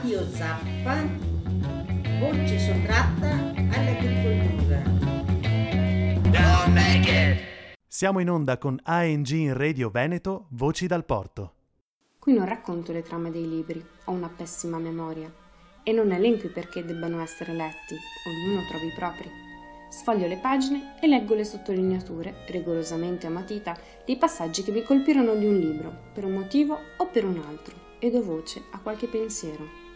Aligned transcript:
Radio 0.00 0.26
Zappa, 0.30 0.96
voce 2.20 2.58
sottratta 2.58 3.52
all'agricoltura. 3.76 4.82
Siamo 7.86 8.20
in 8.20 8.30
onda 8.30 8.56
con 8.56 8.80
ANG 8.82 9.28
in 9.28 9.52
Radio 9.54 9.90
Veneto, 9.90 10.46
Voci 10.52 10.86
dal 10.86 11.04
Porto. 11.04 11.52
Qui 12.18 12.32
non 12.32 12.46
racconto 12.46 12.92
le 12.92 13.02
trame 13.02 13.30
dei 13.30 13.46
libri, 13.46 13.84
ho 14.04 14.12
una 14.12 14.30
pessima 14.34 14.78
memoria 14.78 15.30
e 15.82 15.92
non 15.92 16.12
elenco 16.12 16.46
i 16.46 16.50
perché 16.50 16.82
debbano 16.82 17.20
essere 17.20 17.52
letti, 17.52 17.94
ognuno 18.26 18.66
trovi 18.70 18.86
i 18.86 18.94
propri. 18.96 19.30
Sfoglio 19.90 20.26
le 20.26 20.38
pagine 20.38 20.94
e 20.98 21.08
leggo 21.08 21.34
le 21.34 21.44
sottolineature, 21.44 22.46
rigorosamente 22.46 23.26
a 23.26 23.30
matita, 23.30 23.76
dei 24.06 24.16
passaggi 24.16 24.62
che 24.62 24.72
mi 24.72 24.82
colpirono 24.82 25.34
di 25.34 25.44
un 25.44 25.58
libro, 25.58 25.94
per 26.14 26.24
un 26.24 26.32
motivo 26.32 26.78
o 26.96 27.06
per 27.08 27.26
un 27.26 27.36
altro 27.46 27.76
e 27.98 28.10
do 28.10 28.22
voce 28.22 28.62
a 28.70 28.78
qualche 28.78 29.06
pensiero. 29.06 29.89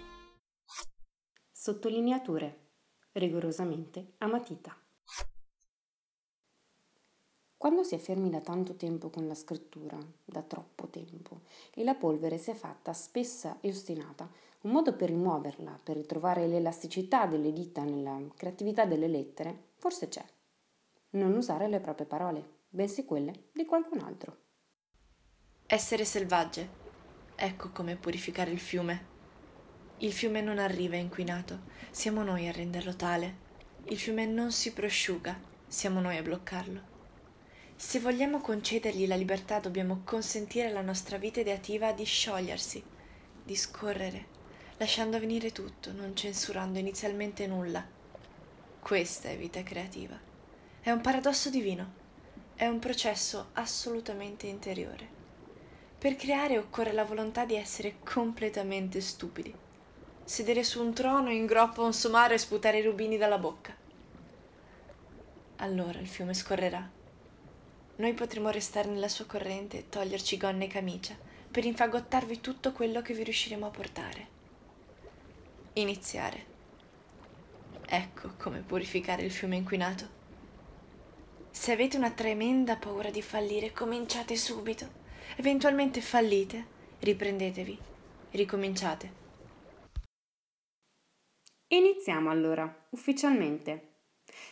Sottolineature. 1.64 2.72
Rigorosamente 3.12 4.16
a 4.18 4.26
matita. 4.26 4.76
Quando 7.56 7.82
si 7.84 7.94
è 7.94 7.98
fermi 7.98 8.28
da 8.28 8.42
tanto 8.42 8.74
tempo 8.74 9.08
con 9.08 9.26
la 9.26 9.34
scrittura, 9.34 9.96
da 10.26 10.42
troppo 10.42 10.88
tempo, 10.88 11.40
e 11.72 11.82
la 11.82 11.94
polvere 11.94 12.36
si 12.36 12.50
è 12.50 12.54
fatta 12.54 12.92
spessa 12.92 13.60
e 13.62 13.70
ostinata, 13.70 14.30
un 14.60 14.72
modo 14.72 14.94
per 14.94 15.08
rimuoverla, 15.08 15.80
per 15.82 15.96
ritrovare 15.96 16.46
l'elasticità 16.46 17.24
delle 17.24 17.50
dita 17.50 17.82
nella 17.82 18.20
creatività 18.36 18.84
delle 18.84 19.08
lettere, 19.08 19.68
forse 19.76 20.08
c'è. 20.08 20.24
Non 21.12 21.32
usare 21.32 21.66
le 21.68 21.80
proprie 21.80 22.04
parole, 22.04 22.46
bensì 22.68 23.06
quelle 23.06 23.44
di 23.54 23.64
qualcun 23.64 24.00
altro. 24.00 24.36
Essere 25.64 26.04
selvagge. 26.04 26.68
Ecco 27.34 27.70
come 27.70 27.96
purificare 27.96 28.50
il 28.50 28.60
fiume. 28.60 29.13
Il 30.04 30.12
fiume 30.12 30.42
non 30.42 30.58
arriva 30.58 30.96
inquinato, 30.96 31.60
siamo 31.90 32.22
noi 32.22 32.46
a 32.46 32.52
renderlo 32.52 32.94
tale. 32.94 33.36
Il 33.84 33.98
fiume 33.98 34.26
non 34.26 34.52
si 34.52 34.74
prosciuga, 34.74 35.40
siamo 35.66 35.98
noi 35.98 36.18
a 36.18 36.22
bloccarlo. 36.22 36.82
Se 37.74 38.00
vogliamo 38.00 38.42
concedergli 38.42 39.06
la 39.06 39.16
libertà, 39.16 39.60
dobbiamo 39.60 40.02
consentire 40.04 40.68
alla 40.68 40.82
nostra 40.82 41.16
vita 41.16 41.40
ideativa 41.40 41.92
di 41.92 42.04
sciogliersi, 42.04 42.84
di 43.42 43.56
scorrere, 43.56 44.26
lasciando 44.76 45.18
venire 45.18 45.52
tutto, 45.52 45.90
non 45.90 46.14
censurando 46.14 46.78
inizialmente 46.78 47.46
nulla. 47.46 47.82
Questa 48.80 49.30
è 49.30 49.38
vita 49.38 49.62
creativa. 49.62 50.20
È 50.82 50.90
un 50.90 51.00
paradosso 51.00 51.48
divino, 51.48 51.92
è 52.56 52.66
un 52.66 52.78
processo 52.78 53.48
assolutamente 53.54 54.48
interiore. 54.48 55.08
Per 55.96 56.14
creare 56.16 56.58
occorre 56.58 56.92
la 56.92 57.04
volontà 57.04 57.46
di 57.46 57.54
essere 57.54 58.00
completamente 58.04 59.00
stupidi. 59.00 59.62
Sedere 60.26 60.64
su 60.64 60.82
un 60.82 60.94
trono 60.94 61.30
in 61.30 61.44
groppa 61.44 61.82
un 61.82 61.92
somaro 61.92 62.32
e 62.32 62.38
sputare 62.38 62.78
i 62.78 62.82
rubini 62.82 63.18
dalla 63.18 63.36
bocca. 63.36 63.76
Allora 65.56 65.98
il 65.98 66.08
fiume 66.08 66.32
scorrerà. 66.32 66.88
Noi 67.96 68.14
potremo 68.14 68.48
restare 68.48 68.88
nella 68.88 69.08
sua 69.08 69.26
corrente 69.26 69.76
e 69.76 69.88
toglierci 69.90 70.38
gonne 70.38 70.64
e 70.64 70.68
camicia 70.68 71.14
per 71.50 71.66
infagottarvi 71.66 72.40
tutto 72.40 72.72
quello 72.72 73.02
che 73.02 73.12
vi 73.12 73.22
riusciremo 73.22 73.66
a 73.66 73.70
portare. 73.70 74.28
Iniziare. 75.74 76.46
Ecco 77.84 78.32
come 78.38 78.60
purificare 78.60 79.22
il 79.22 79.30
fiume 79.30 79.56
inquinato. 79.56 80.08
Se 81.50 81.70
avete 81.70 81.98
una 81.98 82.10
tremenda 82.10 82.76
paura 82.76 83.10
di 83.10 83.20
fallire, 83.20 83.72
cominciate 83.72 84.36
subito. 84.36 84.88
Eventualmente 85.36 86.00
fallite, 86.00 86.66
riprendetevi, 87.00 87.78
ricominciate. 88.30 89.23
Iniziamo 91.68 92.30
allora, 92.30 92.86
ufficialmente. 92.90 93.92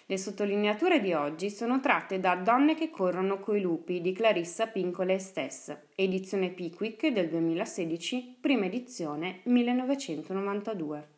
Le 0.07 0.17
sottolineature 0.17 1.01
di 1.01 1.13
oggi 1.13 1.51
sono 1.51 1.81
tratte 1.81 2.21
da 2.21 2.35
Donne 2.37 2.75
che 2.75 2.91
corrono 2.91 3.41
coi 3.41 3.61
lupi 3.61 4.01
di 4.01 4.13
Clarissa 4.13 4.67
Pincole 4.67 5.19
Stess, 5.19 5.77
edizione 5.95 6.51
Pickwick 6.51 7.09
del 7.09 7.29
2016, 7.29 8.39
prima 8.41 8.67
edizione 8.67 9.41
1992. 9.45 11.09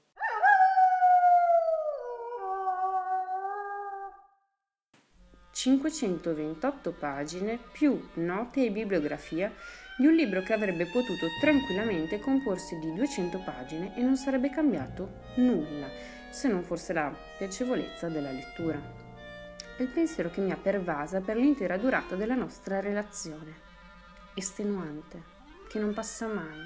528 5.54 6.92
pagine 6.92 7.58
più 7.72 8.08
note 8.14 8.64
e 8.64 8.70
bibliografia 8.70 9.52
di 9.96 10.06
un 10.06 10.14
libro 10.14 10.42
che 10.42 10.52
avrebbe 10.52 10.86
potuto 10.86 11.28
tranquillamente 11.40 12.18
comporsi 12.18 12.78
di 12.78 12.92
200 12.92 13.38
pagine 13.38 13.96
e 13.96 14.02
non 14.02 14.16
sarebbe 14.16 14.50
cambiato 14.50 15.20
nulla, 15.36 15.88
se 16.30 16.48
non 16.48 16.64
fosse 16.64 16.92
la 16.92 17.14
piacevolezza 17.38 18.08
della 18.08 18.32
lettura. 18.32 18.80
È 19.76 19.82
il 19.82 19.88
pensiero 19.88 20.30
che 20.30 20.40
mi 20.40 20.50
ha 20.50 20.56
pervasa 20.56 21.20
per 21.20 21.36
l'intera 21.36 21.76
durata 21.76 22.16
della 22.16 22.34
nostra 22.34 22.80
relazione. 22.80 23.62
Estenuante, 24.34 25.22
che 25.68 25.78
non 25.78 25.94
passa 25.94 26.26
mai, 26.26 26.58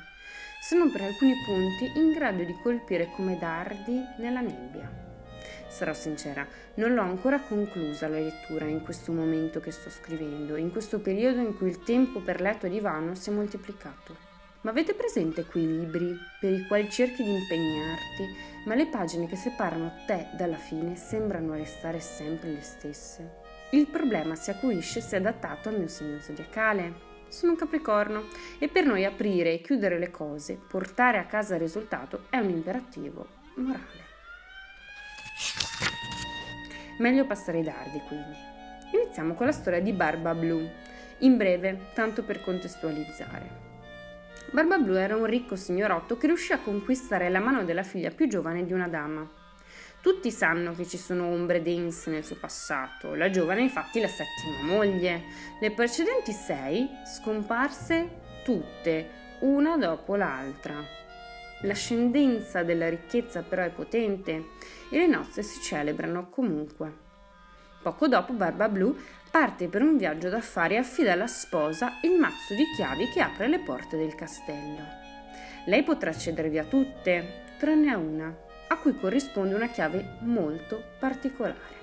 se 0.60 0.76
non 0.76 0.90
per 0.90 1.02
alcuni 1.02 1.34
punti 1.44 1.98
in 1.98 2.12
grado 2.12 2.42
di 2.42 2.56
colpire 2.62 3.10
come 3.14 3.38
dardi 3.38 4.02
nella 4.18 4.40
nebbia. 4.40 5.07
Sarò 5.68 5.92
sincera, 5.92 6.46
non 6.74 6.94
l'ho 6.94 7.02
ancora 7.02 7.38
conclusa 7.40 8.08
la 8.08 8.18
lettura 8.18 8.64
in 8.64 8.82
questo 8.82 9.12
momento 9.12 9.60
che 9.60 9.70
sto 9.70 9.90
scrivendo, 9.90 10.56
in 10.56 10.72
questo 10.72 10.98
periodo 10.98 11.40
in 11.40 11.56
cui 11.56 11.68
il 11.68 11.82
tempo 11.82 12.20
per 12.20 12.40
letto 12.40 12.66
e 12.66 12.70
divano 12.70 13.14
si 13.14 13.30
è 13.30 13.32
moltiplicato. 13.32 14.16
Ma 14.62 14.70
avete 14.70 14.94
presente 14.94 15.44
quei 15.44 15.66
libri 15.66 16.18
per 16.40 16.52
i 16.52 16.66
quali 16.66 16.90
cerchi 16.90 17.22
di 17.22 17.32
impegnarti, 17.32 18.26
ma 18.64 18.74
le 18.74 18.86
pagine 18.86 19.26
che 19.26 19.36
separano 19.36 19.92
te 20.06 20.28
dalla 20.36 20.56
fine 20.56 20.96
sembrano 20.96 21.54
restare 21.54 22.00
sempre 22.00 22.50
le 22.50 22.62
stesse? 22.62 23.46
Il 23.70 23.86
problema 23.86 24.34
si 24.34 24.50
acuisce 24.50 25.00
se 25.00 25.16
adattato 25.16 25.68
al 25.68 25.78
mio 25.78 25.88
segno 25.88 26.18
zodiacale. 26.18 27.06
Sono 27.28 27.52
un 27.52 27.58
capricorno 27.58 28.24
e 28.58 28.68
per 28.68 28.84
noi 28.84 29.04
aprire 29.04 29.52
e 29.52 29.60
chiudere 29.60 29.98
le 29.98 30.10
cose, 30.10 30.54
portare 30.54 31.18
a 31.18 31.26
casa 31.26 31.54
il 31.54 31.60
risultato 31.60 32.24
è 32.30 32.38
un 32.38 32.48
imperativo 32.48 33.26
morale. 33.56 34.07
Meglio 36.98 37.26
passare 37.26 37.60
i 37.60 37.62
dardi 37.62 38.00
quindi. 38.06 38.36
Iniziamo 38.92 39.34
con 39.34 39.46
la 39.46 39.52
storia 39.52 39.80
di 39.80 39.92
Barba 39.92 40.34
Blu. 40.34 40.68
In 41.18 41.36
breve, 41.36 41.90
tanto 41.94 42.22
per 42.22 42.40
contestualizzare. 42.40 43.66
Barba 44.50 44.78
Blu 44.78 44.94
era 44.94 45.14
un 45.14 45.26
ricco 45.26 45.56
signorotto 45.56 46.16
che 46.16 46.26
riuscì 46.26 46.52
a 46.52 46.58
conquistare 46.58 47.28
la 47.28 47.38
mano 47.38 47.64
della 47.64 47.82
figlia 47.82 48.10
più 48.10 48.28
giovane 48.28 48.64
di 48.64 48.72
una 48.72 48.88
dama. 48.88 49.28
Tutti 50.00 50.30
sanno 50.30 50.74
che 50.74 50.86
ci 50.86 50.96
sono 50.96 51.26
ombre 51.26 51.60
dense 51.60 52.10
nel 52.10 52.24
suo 52.24 52.36
passato, 52.36 53.14
la 53.14 53.30
giovane 53.30 53.60
è 53.60 53.64
infatti 53.64 54.00
la 54.00 54.08
settima 54.08 54.62
moglie. 54.62 55.24
Le 55.60 55.72
precedenti 55.72 56.32
sei 56.32 56.88
scomparse 57.04 58.42
tutte, 58.42 59.10
una 59.40 59.76
dopo 59.76 60.14
l'altra. 60.16 60.82
L'ascendenza 61.62 62.62
della 62.62 62.88
ricchezza 62.88 63.42
però 63.42 63.62
è 63.62 63.70
potente 63.70 64.50
e 64.90 64.98
le 64.98 65.06
nozze 65.06 65.42
si 65.42 65.60
celebrano 65.60 66.28
comunque. 66.28 67.06
Poco 67.82 68.06
dopo 68.06 68.32
Barba 68.32 68.68
Blu 68.68 68.96
parte 69.30 69.68
per 69.68 69.82
un 69.82 69.96
viaggio 69.96 70.28
d'affari 70.28 70.74
e 70.74 70.78
affida 70.78 71.12
alla 71.12 71.26
sposa 71.26 71.98
il 72.02 72.12
mazzo 72.18 72.54
di 72.54 72.64
chiavi 72.76 73.08
che 73.08 73.20
apre 73.20 73.48
le 73.48 73.58
porte 73.60 73.96
del 73.96 74.14
castello. 74.14 74.82
Lei 75.66 75.82
potrà 75.82 76.10
accedervi 76.10 76.58
a 76.58 76.64
tutte, 76.64 77.44
tranne 77.58 77.90
a 77.90 77.98
una, 77.98 78.34
a 78.68 78.76
cui 78.78 78.96
corrisponde 78.96 79.54
una 79.54 79.68
chiave 79.68 80.16
molto 80.20 80.82
particolare. 80.98 81.77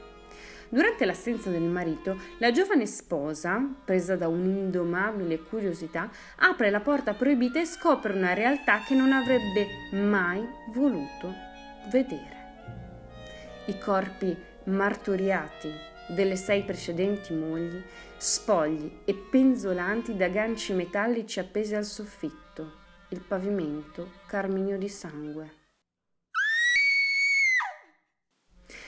Durante 0.70 1.06
l'assenza 1.06 1.50
del 1.50 1.62
marito, 1.62 2.20
la 2.40 2.52
giovane 2.52 2.86
sposa, 2.86 3.64
presa 3.84 4.16
da 4.16 4.28
un'indomabile 4.28 5.40
curiosità, 5.40 6.10
apre 6.38 6.70
la 6.70 6.80
porta 6.80 7.14
proibita 7.14 7.60
e 7.60 7.66
scopre 7.66 8.14
una 8.14 8.34
realtà 8.34 8.84
che 8.84 8.96
non 8.96 9.12
avrebbe 9.12 9.68
mai 9.92 10.44
voluto 10.74 11.34
vedere. 11.92 12.34
I 13.68 13.78
corpi 13.78 14.36
martoriati 14.66 15.72
delle 16.10 16.36
sei 16.36 16.64
precedenti 16.64 17.34
mogli, 17.34 17.82
spogli 18.18 19.00
e 19.06 19.14
penzolanti 19.14 20.16
da 20.16 20.28
ganci 20.28 20.74
metallici 20.74 21.40
appesi 21.40 21.76
al 21.76 21.86
soffitto, 21.86 22.84
il 23.10 23.22
pavimento 23.22 24.12
carminio 24.28 24.78
di 24.78 24.90
sangue. 24.90 25.54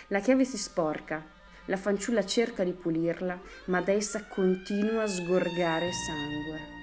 La 0.08 0.20
chiave 0.20 0.46
si 0.46 0.58
sporca 0.58 1.36
la 1.68 1.78
fanciulla 1.78 2.26
cerca 2.26 2.64
di 2.64 2.74
pulirla, 2.74 3.40
ma 3.66 3.82
da 3.82 3.94
essa 3.94 4.26
continua 4.26 5.04
a 5.04 5.08
sgorgare 5.08 5.92
sangue. 5.92 6.76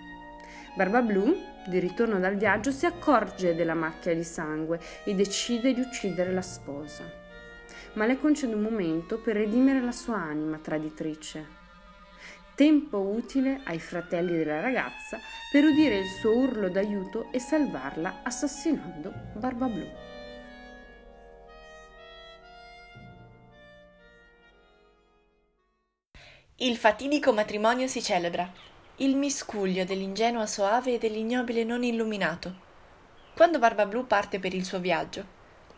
Barba 0.76 1.02
Blu, 1.02 1.36
di 1.66 1.78
ritorno 1.78 2.19
dal 2.19 2.36
viaggio, 2.36 2.70
si 2.70 2.86
accorge 2.86 3.54
della 3.54 3.75
macchia 3.75 4.14
di 4.14 4.25
sangue 4.25 4.81
e 5.04 5.14
decide 5.14 5.72
di 5.72 5.81
uccidere 5.81 6.32
la 6.32 6.42
sposa. 6.42 7.04
Ma 7.94 8.06
le 8.06 8.19
concede 8.19 8.54
un 8.54 8.62
momento 8.62 9.19
per 9.19 9.36
redimere 9.36 9.81
la 9.81 9.92
sua 9.92 10.16
anima 10.16 10.58
traditrice. 10.58 11.62
tempo 12.54 12.98
utile 12.98 13.60
ai 13.64 13.80
fratelli 13.80 14.37
della 14.37 14.60
ragazza 14.60 15.19
per 15.50 15.64
udire 15.64 15.98
il 15.98 16.06
suo 16.20 16.37
urlo 16.37 16.69
d'aiuto 16.69 17.32
e 17.32 17.40
salvarla 17.40 18.20
assassinando 18.22 19.12
Barba 19.34 19.66
Blu. 19.66 20.13
Il 26.58 26.76
fatidico 26.76 27.32
matrimonio 27.32 27.88
si 27.88 28.00
celebra, 28.00 28.48
il 28.98 29.16
miscuglio 29.16 29.84
dell'ingenua 29.84 30.46
soave 30.46 30.94
e 30.94 30.98
dell'ignobile 30.98 31.64
non 31.64 31.82
illuminato. 31.82 32.54
Quando 33.34 33.58
Barba 33.58 33.86
Blu 33.86 34.06
parte 34.06 34.38
per 34.38 34.54
il 34.54 34.64
suo 34.64 34.78
viaggio, 34.78 35.26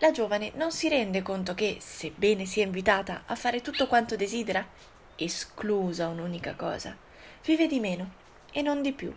la 0.00 0.10
giovane 0.10 0.52
non 0.56 0.70
si 0.72 0.90
rende 0.90 1.22
conto 1.22 1.54
che, 1.54 1.78
sebbene 1.80 2.44
sia 2.44 2.64
invitata 2.64 3.22
a 3.24 3.34
fare 3.36 3.62
tutto 3.62 3.86
quanto 3.86 4.16
desidera, 4.16 4.68
esclusa 5.16 6.08
un'unica 6.08 6.54
cosa, 6.54 6.94
vive 7.42 7.66
di 7.66 7.80
meno 7.80 8.10
e 8.52 8.60
non 8.60 8.82
di 8.82 8.92
più. 8.92 9.10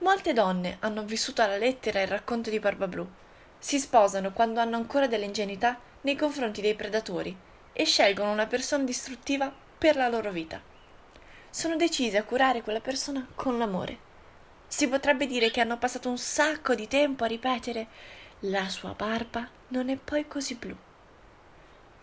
Molte 0.00 0.34
donne 0.34 0.76
hanno 0.80 1.02
vissuto 1.04 1.40
alla 1.40 1.56
lettera 1.56 2.02
il 2.02 2.08
racconto 2.08 2.50
di 2.50 2.58
Barba 2.58 2.88
Blu. 2.88 3.08
Si 3.58 3.78
sposano 3.78 4.32
quando 4.32 4.60
hanno 4.60 4.76
ancora 4.76 5.06
dell'ingenuità 5.06 5.80
nei 6.02 6.14
confronti 6.14 6.60
dei 6.60 6.74
predatori 6.74 7.34
e 7.72 7.84
scelgono 7.86 8.30
una 8.30 8.46
persona 8.46 8.84
distruttiva 8.84 9.50
per 9.78 9.96
la 9.96 10.08
loro 10.08 10.30
vita. 10.30 10.72
Sono 11.56 11.76
decise 11.76 12.18
a 12.18 12.24
curare 12.24 12.62
quella 12.62 12.80
persona 12.80 13.24
con 13.32 13.58
l'amore. 13.58 13.96
Si 14.66 14.88
potrebbe 14.88 15.24
dire 15.24 15.52
che 15.52 15.60
hanno 15.60 15.78
passato 15.78 16.08
un 16.08 16.18
sacco 16.18 16.74
di 16.74 16.88
tempo 16.88 17.22
a 17.22 17.28
ripetere 17.28 17.86
la 18.40 18.68
sua 18.68 18.92
barba 18.94 19.48
non 19.68 19.88
è 19.88 19.96
poi 19.96 20.26
così 20.26 20.56
blu. 20.56 20.74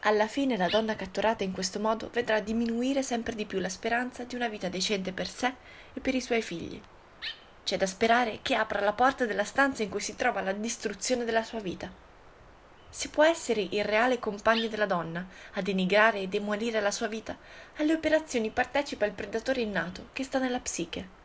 Alla 0.04 0.28
fine 0.28 0.56
la 0.56 0.70
donna 0.70 0.96
catturata 0.96 1.44
in 1.44 1.52
questo 1.52 1.82
modo 1.82 2.10
vedrà 2.14 2.40
diminuire 2.40 3.04
sempre 3.04 3.36
di 3.36 3.46
più 3.46 3.60
la 3.60 3.68
speranza 3.68 4.24
di 4.24 4.36
una 4.36 4.48
vita 4.48 4.70
decente 4.70 5.12
per 5.12 5.28
sé 5.28 5.54
e 5.94 6.00
per 6.00 6.16
i 6.16 6.22
suoi 6.22 6.42
figli. 6.42 6.82
C'è 7.66 7.76
da 7.76 7.86
sperare 7.86 8.40
che 8.42 8.56
apra 8.56 8.80
la 8.80 8.94
porta 8.94 9.26
della 9.26 9.44
stanza 9.44 9.84
in 9.84 9.90
cui 9.90 10.00
si 10.00 10.16
trova 10.16 10.40
la 10.40 10.54
distruzione 10.54 11.26
della 11.26 11.44
sua 11.44 11.60
vita. 11.60 11.92
Si 12.94 13.08
può 13.08 13.24
essere 13.24 13.66
il 13.72 13.86
reale 13.86 14.20
compagno 14.20 14.68
della 14.68 14.86
donna, 14.86 15.26
a 15.54 15.62
denigrare 15.62 16.20
e 16.20 16.28
demolire 16.28 16.82
la 16.82 16.92
sua 16.92 17.08
vita. 17.08 17.38
Alle 17.78 17.94
operazioni 17.94 18.50
partecipa 18.50 19.06
il 19.06 19.14
predatore 19.14 19.62
innato 19.62 20.10
che 20.12 20.24
sta 20.24 20.40
nella 20.40 20.60
psiche. 20.60 21.20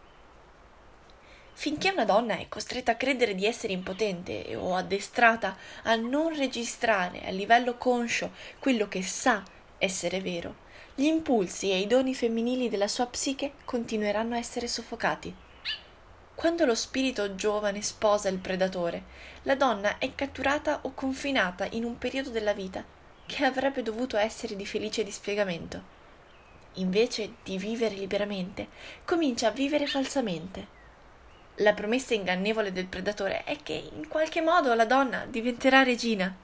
Finché 1.52 1.90
una 1.90 2.04
donna 2.04 2.38
è 2.38 2.48
costretta 2.48 2.92
a 2.92 2.96
credere 2.96 3.34
di 3.34 3.46
essere 3.46 3.72
impotente 3.72 4.54
o 4.54 4.76
addestrata 4.76 5.56
a 5.82 5.96
non 5.96 6.36
registrare 6.36 7.26
a 7.26 7.30
livello 7.30 7.76
conscio 7.76 8.30
quello 8.60 8.86
che 8.86 9.02
sa 9.02 9.42
essere 9.78 10.20
vero, 10.20 10.54
gli 10.94 11.06
impulsi 11.06 11.72
e 11.72 11.80
i 11.80 11.86
doni 11.86 12.14
femminili 12.14 12.68
della 12.68 12.88
sua 12.88 13.06
psiche 13.06 13.54
continueranno 13.64 14.34
a 14.34 14.38
essere 14.38 14.68
soffocati. 14.68 15.44
Quando 16.36 16.64
lo 16.64 16.76
spirito 16.76 17.34
giovane 17.34 17.82
sposa 17.82 18.28
il 18.28 18.38
predatore, 18.38 19.02
la 19.42 19.56
donna 19.56 19.98
è 19.98 20.14
catturata 20.14 20.78
o 20.82 20.92
confinata 20.94 21.66
in 21.70 21.82
un 21.82 21.98
periodo 21.98 22.30
della 22.30 22.52
vita 22.52 22.84
che 23.26 23.44
avrebbe 23.44 23.82
dovuto 23.82 24.16
essere 24.16 24.54
di 24.54 24.64
felice 24.64 25.02
dispiegamento. 25.02 25.94
Invece 26.74 27.34
di 27.42 27.58
vivere 27.58 27.96
liberamente, 27.96 28.68
comincia 29.04 29.48
a 29.48 29.50
vivere 29.50 29.88
falsamente 29.88 30.74
la 31.60 31.72
promessa 31.72 32.12
ingannevole 32.12 32.70
del 32.70 32.86
predatore 32.86 33.44
è 33.44 33.56
che 33.62 33.72
in 33.72 34.08
qualche 34.08 34.42
modo 34.42 34.74
la 34.74 34.84
donna 34.84 35.24
diventerà 35.24 35.82
regina, 35.82 36.34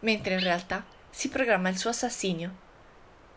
mentre 0.00 0.34
in 0.34 0.40
realtà 0.40 0.84
si 1.10 1.28
programma 1.28 1.68
il 1.70 1.76
suo 1.76 1.90
assassinio. 1.90 2.68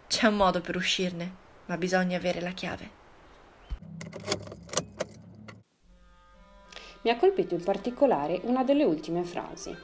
C'è 0.07 0.27
un 0.27 0.35
modo 0.35 0.61
per 0.61 0.75
uscirne, 0.75 1.33
ma 1.65 1.77
bisogna 1.77 2.17
avere 2.17 2.39
la 2.39 2.51
chiave. 2.51 3.01
Mi 7.03 7.11
ha 7.11 7.17
colpito 7.17 7.53
in 7.53 7.63
particolare 7.63 8.39
una 8.43 8.63
delle 8.63 8.83
ultime 8.83 9.23
frasi. 9.23 9.75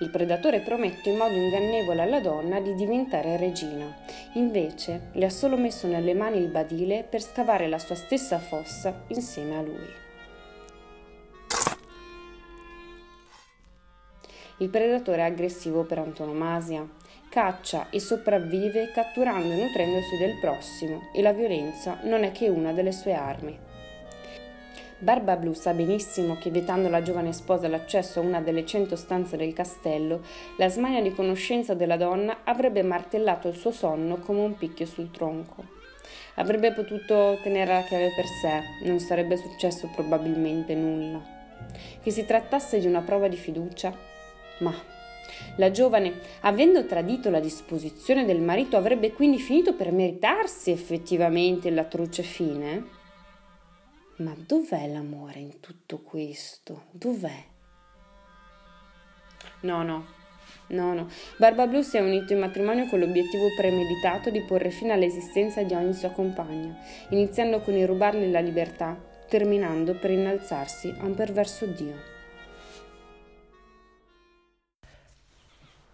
Il 0.00 0.10
predatore 0.10 0.60
promette 0.60 1.10
in 1.10 1.16
modo 1.16 1.34
ingannevole 1.34 2.02
alla 2.02 2.20
donna 2.20 2.60
di 2.60 2.74
diventare 2.74 3.36
regina, 3.36 3.94
invece 4.34 5.08
le 5.12 5.26
ha 5.26 5.30
solo 5.30 5.56
messo 5.56 5.86
nelle 5.86 6.14
mani 6.14 6.38
il 6.38 6.48
badile 6.48 7.06
per 7.08 7.22
scavare 7.22 7.68
la 7.68 7.78
sua 7.78 7.94
stessa 7.94 8.38
fossa 8.38 9.04
insieme 9.08 9.56
a 9.56 9.62
lui. 9.62 10.02
Il 14.58 14.68
predatore 14.68 15.18
è 15.18 15.24
aggressivo 15.24 15.84
per 15.84 15.98
antonomasia. 15.98 16.86
Caccia 17.28 17.88
e 17.90 17.98
sopravvive 17.98 18.92
catturando 18.92 19.52
e 19.52 19.56
nutrendosi 19.56 20.16
del 20.18 20.38
prossimo 20.40 21.10
e 21.12 21.22
la 21.22 21.32
violenza 21.32 21.98
non 22.02 22.22
è 22.22 22.30
che 22.30 22.48
una 22.48 22.72
delle 22.72 22.92
sue 22.92 23.14
armi. 23.14 23.58
Barba 25.04 25.36
Blu 25.36 25.52
sa 25.52 25.74
benissimo 25.74 26.38
che 26.38 26.48
vietando 26.48 26.88
alla 26.88 27.02
giovane 27.02 27.34
sposa 27.34 27.68
l'accesso 27.68 28.20
a 28.20 28.22
una 28.22 28.40
delle 28.40 28.64
cento 28.64 28.96
stanze 28.96 29.36
del 29.36 29.52
castello, 29.52 30.22
la 30.56 30.70
smania 30.70 31.02
di 31.02 31.12
conoscenza 31.12 31.74
della 31.74 31.98
donna 31.98 32.38
avrebbe 32.42 32.82
martellato 32.82 33.48
il 33.48 33.54
suo 33.54 33.70
sonno 33.70 34.16
come 34.16 34.40
un 34.40 34.56
picchio 34.56 34.86
sul 34.86 35.10
tronco. 35.10 35.62
Avrebbe 36.36 36.72
potuto 36.72 37.38
tenere 37.42 37.70
la 37.70 37.82
chiave 37.82 38.14
per 38.16 38.24
sé, 38.24 38.88
non 38.88 38.98
sarebbe 38.98 39.36
successo 39.36 39.90
probabilmente 39.94 40.74
nulla. 40.74 41.22
Che 42.02 42.10
si 42.10 42.24
trattasse 42.24 42.80
di 42.80 42.86
una 42.86 43.02
prova 43.02 43.28
di 43.28 43.36
fiducia, 43.36 43.94
ma 44.60 44.74
la 45.56 45.70
giovane, 45.70 46.14
avendo 46.40 46.86
tradito 46.86 47.28
la 47.28 47.40
disposizione 47.40 48.24
del 48.24 48.40
marito, 48.40 48.78
avrebbe 48.78 49.12
quindi 49.12 49.38
finito 49.38 49.74
per 49.74 49.92
meritarsi 49.92 50.70
effettivamente 50.70 51.68
la 51.68 51.84
truce 51.84 52.22
fine? 52.22 52.93
Ma 54.16 54.32
dov'è 54.36 54.86
l'amore 54.86 55.40
in 55.40 55.58
tutto 55.58 55.98
questo? 55.98 56.84
Dov'è? 56.92 57.44
No, 59.60 59.82
no, 59.82 60.06
no, 60.68 60.94
no. 60.94 61.08
Barba 61.36 61.66
Blu 61.66 61.82
si 61.82 61.96
è 61.96 62.00
unito 62.00 62.32
in 62.32 62.38
matrimonio 62.38 62.86
con 62.86 63.00
l'obiettivo 63.00 63.48
premeditato 63.56 64.30
di 64.30 64.40
porre 64.42 64.70
fine 64.70 64.92
all'esistenza 64.92 65.64
di 65.64 65.74
ogni 65.74 65.94
sua 65.94 66.10
compagna, 66.10 66.78
iniziando 67.08 67.60
con 67.60 67.74
il 67.74 67.88
rubarle 67.88 68.30
la 68.30 68.38
libertà, 68.38 68.96
terminando 69.28 69.94
per 69.94 70.10
innalzarsi 70.10 70.94
a 70.96 71.04
un 71.04 71.14
perverso 71.14 71.66
Dio. 71.66 72.12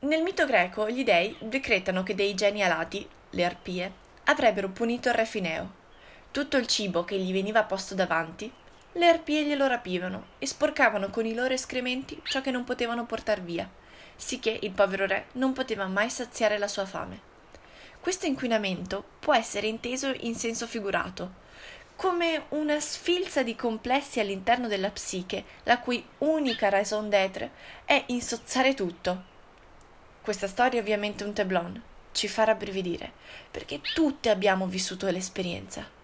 Nel 0.01 0.23
mito 0.23 0.45
greco 0.45 0.91
gli 0.91 1.05
dei 1.05 1.35
decretano 1.41 2.03
che 2.03 2.15
dei 2.15 2.35
geni 2.35 2.63
alati, 2.63 3.07
le 3.31 3.45
arpie, 3.45 3.93
avrebbero 4.25 4.69
punito 4.69 5.09
il 5.09 5.15
re 5.15 5.25
Fineo. 5.25 5.80
Tutto 6.33 6.57
il 6.57 6.67
cibo 6.69 7.05
che 7.05 7.19
gli 7.19 7.33
veniva 7.33 7.65
posto 7.65 7.97
davanti, 7.97 8.53
le 8.93 9.09
arpie 9.09 9.45
glielo 9.45 9.67
rapivano 9.67 10.27
e 10.39 10.47
sporcavano 10.47 11.11
con 11.11 11.27
i 11.27 11.35
loro 11.35 11.55
escrementi 11.55 12.21
ciò 12.23 12.41
che 12.41 12.53
non 12.53 12.63
potevano 12.63 13.05
portar 13.05 13.43
via, 13.43 13.69
sicché 14.15 14.57
il 14.63 14.71
povero 14.71 15.07
re 15.07 15.27
non 15.33 15.53
poteva 15.53 15.87
mai 15.87 16.09
saziare 16.09 16.57
la 16.57 16.69
sua 16.69 16.87
fame. 16.87 17.21
Questo 17.99 18.27
inquinamento 18.27 19.03
può 19.19 19.35
essere 19.35 19.67
inteso 19.67 20.15
in 20.21 20.37
senso 20.37 20.69
figurato, 20.69 21.49
come 21.97 22.45
una 22.51 22.79
sfilza 22.79 23.43
di 23.43 23.57
complessi 23.57 24.21
all'interno 24.21 24.69
della 24.69 24.91
psiche, 24.91 25.45
la 25.65 25.81
cui 25.81 26.07
unica 26.19 26.69
raison 26.69 27.09
d'être 27.09 27.51
è 27.85 28.05
insozzare 28.07 28.75
tutto, 28.75 29.25
questa 30.23 30.47
storia 30.47 30.79
è 30.79 30.83
ovviamente 30.83 31.25
un 31.25 31.33
teblon, 31.33 31.83
ci 32.13 32.29
fa 32.29 32.45
rabbrividire, 32.45 33.13
perché 33.51 33.81
tutti 33.95 34.29
abbiamo 34.29 34.67
vissuto 34.67 35.11
l'esperienza. 35.11 35.99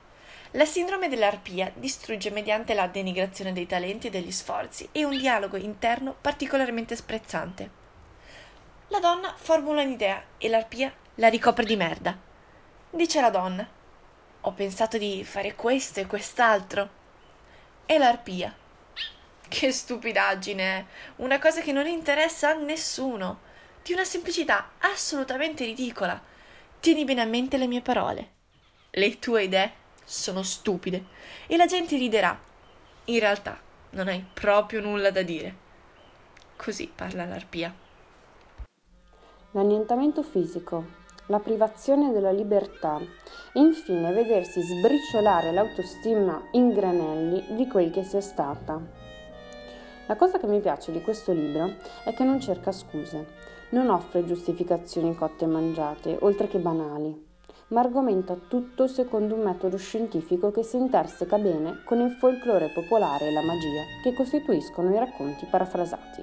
La 0.53 0.65
sindrome 0.65 1.09
dell'arpia 1.09 1.73
distrugge 1.75 2.31
mediante 2.31 2.73
la 2.73 2.87
denigrazione 2.87 3.53
dei 3.53 3.67
talenti 3.67 4.07
e 4.07 4.11
degli 4.11 4.31
sforzi 4.31 4.89
e 4.93 5.05
un 5.05 5.17
dialogo 5.17 5.57
interno 5.57 6.15
particolarmente 6.21 6.95
sprezzante. 6.95 7.85
La 8.89 9.01
donna 9.01 9.35
formula 9.37 9.83
un'idea 9.83 10.23
e 10.39 10.49
l'arpia 10.49 10.95
la 11.17 11.29
ricopre 11.29 11.65
di 11.65 11.77
merda. 11.77 12.17
Dice 12.91 13.21
la 13.21 13.31
donna: 13.31 13.69
Ho 14.43 14.53
pensato 14.53 14.97
di 14.99 15.25
fare 15.25 15.57
questo 15.57 15.99
e 15.99 16.07
quest'altro. 16.07 16.89
E 17.85 17.99
l'arpia: 17.99 18.55
Che 19.49 19.73
stupidaggine! 19.73 20.87
Una 21.17 21.41
cosa 21.41 21.61
che 21.61 21.73
non 21.73 21.89
interessa 21.89 22.51
a 22.51 22.55
nessuno 22.55 23.41
di 23.83 23.93
una 23.93 24.05
semplicità 24.05 24.71
assolutamente 24.79 25.65
ridicola. 25.65 26.23
Tieni 26.79 27.05
bene 27.05 27.23
a 27.23 27.27
mente 27.27 27.57
le 27.57 27.67
mie 27.67 27.81
parole. 27.81 28.31
Le 28.91 29.19
tue 29.19 29.43
idee 29.43 29.85
sono 30.07 30.45
stupide 30.45 31.05
e 31.49 31.57
la 31.57 31.67
gente 31.67 31.97
riderà. 31.97 32.39
In 33.07 33.19
realtà 33.19 33.59
non 33.91 34.07
hai 34.07 34.25
proprio 34.33 34.81
nulla 34.81 35.11
da 35.11 35.23
dire. 35.23 35.55
Così 36.57 36.91
parla 36.95 37.25
l'arpia. 37.25 37.75
L'annientamento 39.51 40.23
fisico, 40.23 40.85
la 41.27 41.41
privazione 41.41 42.13
della 42.13 42.31
libertà 42.31 42.99
e 43.01 43.61
infine 43.61 44.13
vedersi 44.13 44.63
sbriciolare 44.63 45.51
l'autostima 45.51 46.49
in 46.53 46.73
granelli 46.73 47.57
di 47.57 47.67
quel 47.67 47.91
che 47.91 48.05
sia 48.05 48.21
stata. 48.21 48.81
La 50.07 50.17
cosa 50.17 50.39
che 50.39 50.47
mi 50.47 50.61
piace 50.61 50.93
di 50.93 51.03
questo 51.03 51.33
libro 51.33 51.75
è 52.05 52.15
che 52.15 52.23
non 52.23 52.41
cerca 52.41 52.71
scuse, 52.71 53.27
non 53.71 53.89
offre 53.89 54.25
giustificazioni 54.25 55.17
cotte 55.17 55.45
e 55.45 55.49
mangiate, 55.49 56.17
oltre 56.21 56.47
che 56.47 56.59
banali. 56.59 57.26
Ma 57.69 57.81
argomenta 57.81 58.37
tutto 58.49 58.87
secondo 58.87 59.35
un 59.35 59.43
metodo 59.43 59.77
scientifico 59.77 60.51
che 60.53 60.63
si 60.63 60.77
interseca 60.77 61.37
bene 61.39 61.83
con 61.85 62.01
il 62.01 62.13
folklore 62.13 62.71
popolare 62.73 63.27
e 63.27 63.33
la 63.33 63.43
magia 63.43 63.83
che 64.03 64.15
costituiscono 64.15 64.95
i 64.95 64.99
racconti 64.99 65.47
parafrasati. 65.47 66.23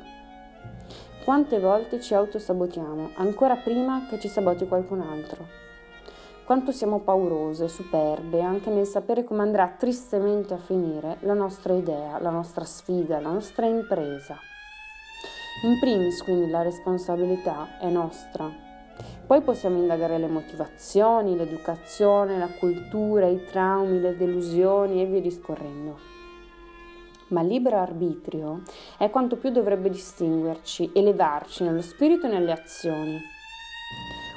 Quante 1.26 1.60
volte 1.60 2.02
ci 2.02 2.14
autosabotiamo, 2.14 3.12
ancora 3.16 3.56
prima 3.56 4.06
che 4.10 4.20
ci 4.20 4.28
saboti 4.28 4.68
qualcun 4.68 5.02
altro. 5.02 5.62
Quanto 6.46 6.74
siamo 6.74 7.00
paurose, 7.00 7.70
superbe, 7.70 8.42
anche 8.42 8.70
nel 8.70 8.86
sapere 8.86 9.24
come 9.24 9.42
andrà 9.42 9.74
tristemente 9.78 10.54
a 10.54 10.58
finire 10.58 11.18
la 11.22 11.34
nostra 11.34 11.74
idea, 11.74 12.20
la 12.20 12.30
nostra 12.30 12.66
sfida, 12.66 13.22
la 13.22 13.32
nostra 13.32 13.66
impresa. 13.66 14.38
In 15.64 15.80
primis 15.80 16.22
quindi 16.24 16.50
la 16.50 16.62
responsabilità 16.62 17.80
è 17.80 17.88
nostra, 17.88 18.73
poi 19.26 19.42
possiamo 19.42 19.78
indagare 19.78 20.18
le 20.18 20.28
motivazioni, 20.28 21.36
l'educazione, 21.36 22.38
la 22.38 22.50
cultura, 22.60 23.28
i 23.28 23.44
traumi, 23.46 24.00
le 24.00 24.16
delusioni 24.16 25.02
e 25.02 25.06
via 25.06 25.22
discorrendo. 25.22 25.98
Ma 27.30 27.42
libero 27.42 27.78
arbitrio 27.78 28.62
è 28.98 29.10
quanto 29.10 29.38
più 29.38 29.50
dovrebbe 29.50 29.90
distinguerci, 29.90 30.92
elevarci 30.94 31.64
nello 31.64 31.82
spirito 31.82 32.28
e 32.28 32.30
nelle 32.30 32.52
azioni. 32.52 33.20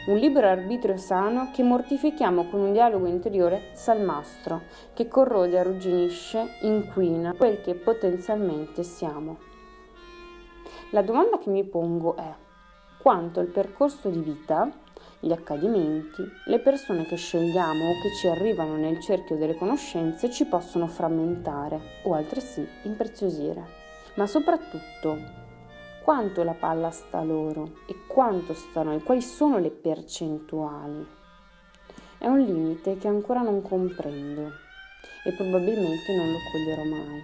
Un 0.06 0.16
libero 0.16 0.46
arbitrio 0.46 0.96
sano 0.96 1.50
che 1.52 1.64
mortifichiamo 1.64 2.46
con 2.48 2.60
un 2.60 2.72
dialogo 2.72 3.06
interiore 3.06 3.70
salmastro, 3.72 4.62
che 4.94 5.08
corrode, 5.08 5.58
arrugginisce, 5.58 6.58
inquina 6.62 7.34
quel 7.36 7.60
che 7.60 7.74
potenzialmente 7.74 8.84
siamo. 8.84 9.38
La 10.90 11.02
domanda 11.02 11.38
che 11.38 11.50
mi 11.50 11.64
pongo 11.64 12.14
è 12.14 12.45
quanto 13.06 13.38
il 13.38 13.46
percorso 13.46 14.08
di 14.08 14.18
vita, 14.18 14.68
gli 15.20 15.30
accadimenti, 15.30 16.28
le 16.46 16.58
persone 16.58 17.06
che 17.06 17.14
scegliamo 17.14 17.90
o 17.90 17.92
che 18.02 18.12
ci 18.18 18.26
arrivano 18.26 18.74
nel 18.74 18.98
cerchio 18.98 19.36
delle 19.36 19.54
conoscenze 19.54 20.28
ci 20.28 20.44
possono 20.46 20.88
frammentare 20.88 22.00
o 22.02 22.14
altresì 22.14 22.66
impreziosire. 22.82 23.64
Ma 24.16 24.26
soprattutto, 24.26 25.18
quanto 26.02 26.42
la 26.42 26.54
palla 26.54 26.90
sta 26.90 27.22
loro 27.22 27.76
e 27.86 27.94
quanto 28.08 28.54
sta 28.54 28.80
a 28.80 28.82
noi, 28.82 29.00
quali 29.04 29.22
sono 29.22 29.58
le 29.58 29.70
percentuali. 29.70 31.06
È 32.18 32.26
un 32.26 32.40
limite 32.40 32.98
che 32.98 33.06
ancora 33.06 33.42
non 33.42 33.62
comprendo 33.62 34.50
e 35.24 35.32
probabilmente 35.32 36.12
non 36.16 36.32
lo 36.32 36.38
coglierò 36.50 36.82
mai. 36.82 37.22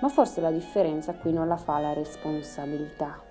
Ma 0.00 0.08
forse 0.08 0.40
la 0.40 0.52
differenza 0.52 1.14
qui 1.14 1.32
non 1.32 1.48
la 1.48 1.56
fa 1.56 1.80
la 1.80 1.92
responsabilità 1.92 3.30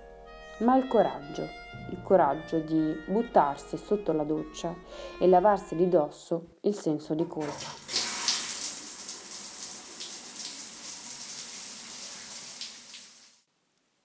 ma 0.62 0.76
il 0.76 0.86
coraggio, 0.86 1.42
il 1.90 2.02
coraggio 2.02 2.60
di 2.60 2.94
buttarsi 3.06 3.76
sotto 3.76 4.12
la 4.12 4.22
doccia 4.22 4.74
e 5.18 5.26
lavarsi 5.26 5.74
di 5.74 5.88
dosso 5.88 6.56
il 6.62 6.74
senso 6.74 7.14
di 7.14 7.26
colpa. 7.26 7.80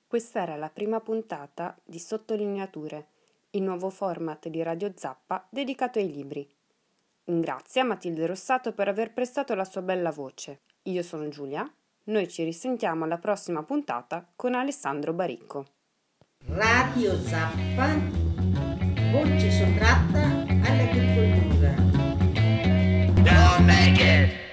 Questa 0.07 0.41
era 0.41 0.55
la 0.55 0.69
prima 0.69 0.99
puntata 0.99 1.77
di 1.83 1.99
Sottolineature, 1.99 3.07
il 3.51 3.61
nuovo 3.61 3.89
format 3.89 4.47
di 4.47 4.63
Radio 4.63 4.91
Zappa 4.95 5.45
dedicato 5.49 5.99
ai 5.99 6.11
libri. 6.11 6.49
Un 7.25 7.41
grazie 7.41 7.81
a 7.81 7.83
Matilde 7.83 8.25
Rossato 8.25 8.73
per 8.73 8.87
aver 8.87 9.13
prestato 9.13 9.53
la 9.53 9.65
sua 9.65 9.81
bella 9.81 10.11
voce. 10.11 10.61
Io 10.83 11.03
sono 11.03 11.27
Giulia, 11.27 11.69
noi 12.05 12.27
ci 12.29 12.43
risentiamo 12.43 13.03
alla 13.03 13.17
prossima 13.17 13.63
puntata 13.63 14.25
con 14.35 14.55
Alessandro 14.55 15.13
Baricco. 15.13 15.76
Radio 16.45 17.15
Zappa, 17.21 17.99
voce 19.11 19.51
sottratta 19.51 20.23
all'agricoltura. 20.47 21.73
Don't 23.21 23.65
make 23.65 23.99
it! 23.99 24.46